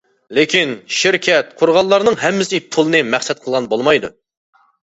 [0.35, 4.15] لېكىن، شىركەت قۇرغانلارنىڭ ھەممىسى پۇلنى مەقسەت قىلغان بولمايدۇ.